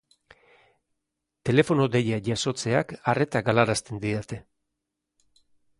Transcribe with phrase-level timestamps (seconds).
[1.49, 4.45] Telefono-deiak jasotzeak arreta galarazten didate